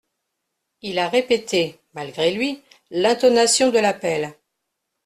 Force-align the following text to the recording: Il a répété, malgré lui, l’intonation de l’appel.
Il 0.81 0.97
a 0.97 1.07
répété, 1.09 1.79
malgré 1.93 2.31
lui, 2.33 2.59
l’intonation 2.89 3.69
de 3.69 3.77
l’appel. 3.77 4.33